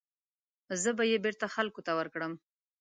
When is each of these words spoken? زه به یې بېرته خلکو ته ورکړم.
زه 0.81 0.89
به 0.97 1.03
یې 1.11 1.17
بېرته 1.25 1.45
خلکو 1.55 1.81
ته 1.85 1.91
ورکړم. 1.99 2.33